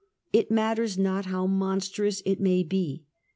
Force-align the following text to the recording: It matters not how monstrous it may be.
It 0.33 0.49
matters 0.49 0.97
not 0.97 1.25
how 1.27 1.45
monstrous 1.45 2.23
it 2.25 2.39
may 2.39 2.63
be. 2.63 3.03